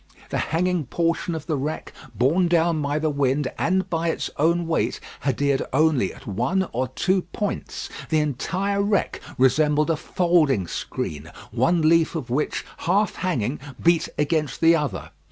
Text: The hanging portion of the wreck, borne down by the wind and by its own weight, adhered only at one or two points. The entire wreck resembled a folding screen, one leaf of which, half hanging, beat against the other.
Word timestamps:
The 0.31 0.39
hanging 0.49 0.85
portion 0.87 1.35
of 1.35 1.45
the 1.45 1.59
wreck, 1.59 1.93
borne 2.15 2.47
down 2.47 2.81
by 2.81 2.97
the 2.97 3.11
wind 3.11 3.47
and 3.59 3.87
by 3.87 4.07
its 4.09 4.31
own 4.37 4.65
weight, 4.65 4.99
adhered 5.23 5.61
only 5.71 6.11
at 6.11 6.25
one 6.25 6.67
or 6.71 6.87
two 6.87 7.21
points. 7.21 7.87
The 8.09 8.17
entire 8.17 8.81
wreck 8.81 9.21
resembled 9.37 9.91
a 9.91 9.95
folding 9.95 10.65
screen, 10.67 11.29
one 11.51 11.83
leaf 11.83 12.15
of 12.15 12.31
which, 12.31 12.65
half 12.77 13.13
hanging, 13.17 13.59
beat 13.79 14.09
against 14.17 14.59
the 14.59 14.75
other. 14.75 15.11